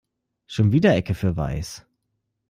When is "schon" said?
0.47-0.71